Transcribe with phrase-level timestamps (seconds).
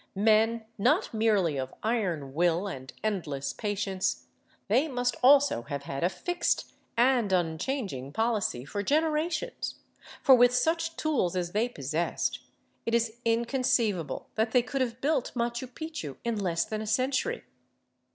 [0.15, 4.25] Men not merely of iron will and endless patience,
[4.67, 9.75] they must also have had a fixed and unchanging policy for generations,
[10.23, 12.39] for with such tools as they possessed
[12.83, 17.43] it is inconceivable that they could have built Machu Picchu in less than a century.